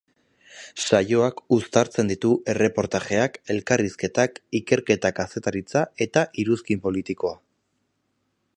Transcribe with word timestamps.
Saioak 0.83 1.41
uztartzen 1.57 2.09
ditu 2.11 2.31
erreportajeak, 2.53 3.37
elkarrizketak, 3.55 4.41
ikerketa-kazetaritza 4.61 5.85
eta 6.07 6.25
iruzkin 6.45 6.83
politikoa. 6.87 7.37